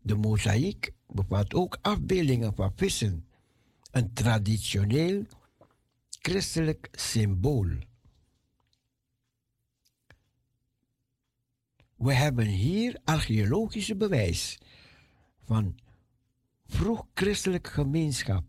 [0.02, 3.26] De mozaïek bevat ook afbeeldingen van vissen,
[3.92, 5.26] een traditioneel
[6.26, 7.68] christelijk symbool.
[11.96, 14.58] We hebben hier archeologische bewijs
[15.44, 15.78] van
[16.66, 18.44] vroeg-christelijke gemeenschap,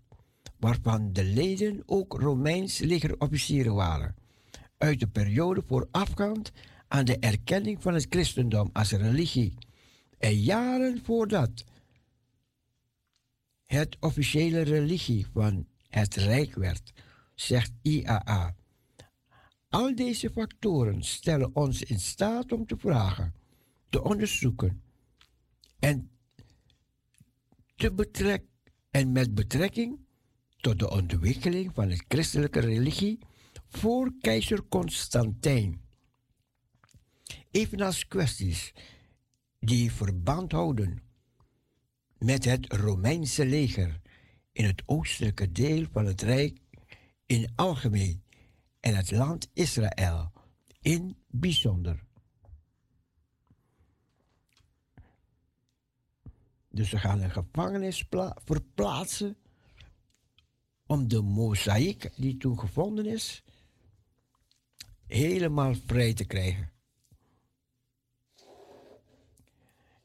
[0.58, 4.14] waarvan de leden ook Romeins legerofficieren waren,
[4.78, 6.52] uit de periode voorafgaand
[6.88, 9.54] aan de erkenning van het christendom als religie
[10.18, 11.64] en jaren voordat
[13.66, 16.92] het officiële religie van het Rijk werd,
[17.36, 18.54] zegt IAA.
[19.68, 23.34] Al deze factoren stellen ons in staat om te vragen,
[23.88, 24.82] te onderzoeken
[25.78, 26.10] en,
[27.76, 28.44] te betrek,
[28.90, 29.98] en met betrekking
[30.56, 33.18] tot de ontwikkeling van de christelijke religie
[33.68, 35.80] voor keizer Constantijn.
[37.50, 38.72] Evenals kwesties
[39.58, 41.02] die verband houden
[42.18, 44.00] met het Romeinse leger
[44.52, 46.58] in het oostelijke deel van het Rijk
[47.26, 48.22] in algemeen
[48.80, 50.32] en het land Israël
[50.80, 52.04] in bijzonder.
[56.68, 59.36] Dus ze gaan een gevangenis pla- verplaatsen
[60.86, 63.44] om de mozaïek die toen gevonden is
[65.06, 66.72] helemaal vrij te krijgen.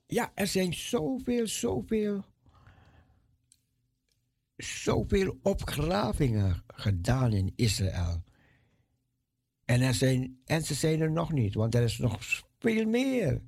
[0.05, 2.25] Ja, er zijn zoveel, zoveel,
[4.63, 8.23] zoveel opgravingen gedaan in Israël.
[9.65, 12.19] En, er zijn, en ze zijn er nog niet, want er is nog
[12.59, 13.41] veel meer.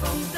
[0.00, 0.37] En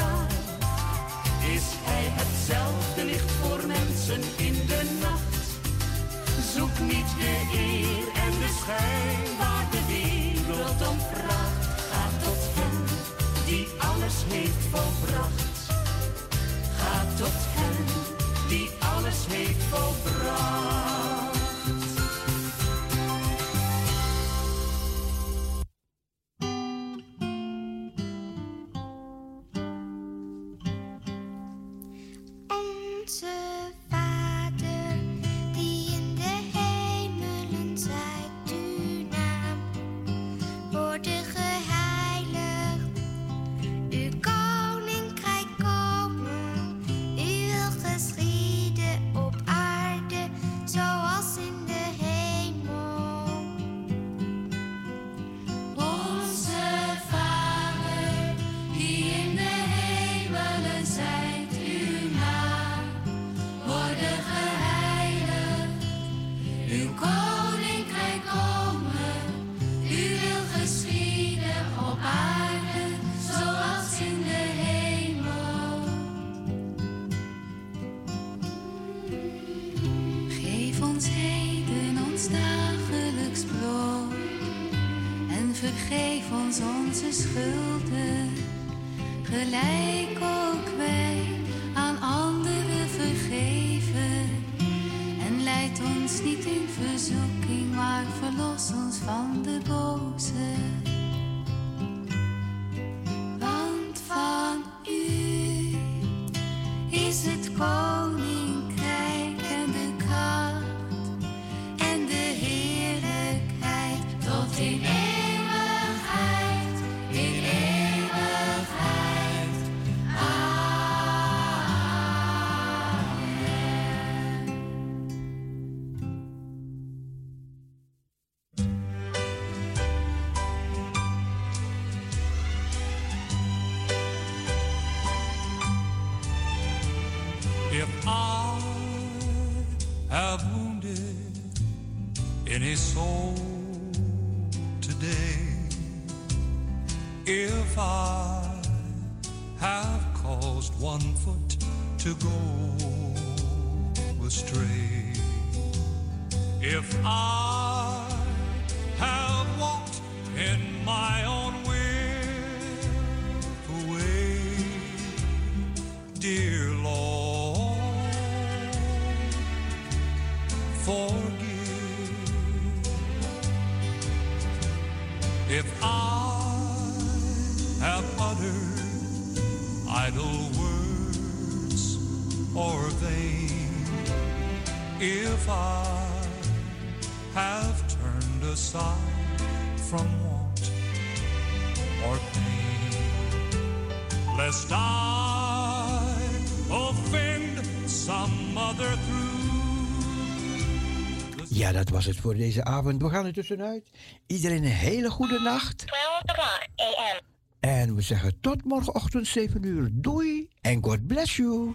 [201.90, 203.02] dat was het voor deze avond.
[203.02, 203.90] We gaan er tussenuit.
[204.26, 205.86] Iedereen een hele goede nacht.
[205.86, 207.20] 12 o'clock a.m.
[207.60, 209.88] En we zeggen tot morgenochtend 7 uur.
[209.92, 211.74] Doei en God bless you.